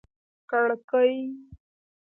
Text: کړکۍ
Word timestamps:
کړکۍ 0.49 1.13